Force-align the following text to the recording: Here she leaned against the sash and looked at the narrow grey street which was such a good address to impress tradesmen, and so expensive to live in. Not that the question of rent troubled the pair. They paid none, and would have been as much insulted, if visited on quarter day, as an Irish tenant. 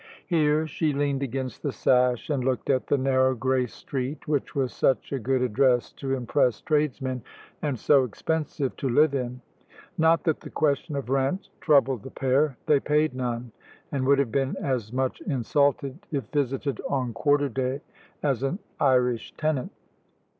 Here 0.25 0.65
she 0.65 0.93
leaned 0.93 1.21
against 1.21 1.61
the 1.61 1.71
sash 1.71 2.31
and 2.31 2.43
looked 2.43 2.71
at 2.71 2.87
the 2.87 2.97
narrow 2.97 3.35
grey 3.35 3.67
street 3.67 4.27
which 4.27 4.55
was 4.55 4.73
such 4.73 5.11
a 5.11 5.19
good 5.19 5.43
address 5.43 5.91
to 5.91 6.15
impress 6.15 6.59
tradesmen, 6.59 7.21
and 7.61 7.77
so 7.77 8.03
expensive 8.03 8.75
to 8.77 8.89
live 8.89 9.13
in. 9.13 9.41
Not 9.99 10.23
that 10.23 10.39
the 10.39 10.49
question 10.49 10.95
of 10.95 11.11
rent 11.11 11.49
troubled 11.59 12.01
the 12.01 12.09
pair. 12.09 12.57
They 12.65 12.79
paid 12.79 13.13
none, 13.13 13.51
and 13.91 14.07
would 14.07 14.17
have 14.17 14.31
been 14.31 14.55
as 14.59 14.91
much 14.91 15.21
insulted, 15.27 15.99
if 16.11 16.23
visited 16.31 16.81
on 16.89 17.13
quarter 17.13 17.47
day, 17.47 17.81
as 18.23 18.41
an 18.41 18.57
Irish 18.79 19.33
tenant. 19.37 19.71